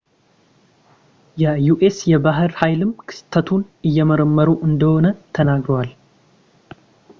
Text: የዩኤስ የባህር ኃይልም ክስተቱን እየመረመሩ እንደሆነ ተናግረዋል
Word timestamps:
የዩኤስ 1.41 1.97
የባህር 2.11 2.49
ኃይልም 2.61 2.93
ክስተቱን 3.09 3.61
እየመረመሩ 3.89 4.49
እንደሆነ 4.69 5.15
ተናግረዋል 5.37 5.91